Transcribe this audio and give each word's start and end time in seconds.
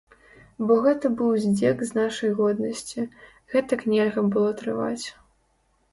Бо 0.69 0.77
гэта 0.85 1.11
быў 1.19 1.35
здзек 1.43 1.83
з 1.89 1.99
нашай 1.99 2.33
годнасці, 2.41 3.07
гэтага 3.57 3.83
нельга 3.95 4.21
было 4.37 4.51
трываць. 4.63 5.07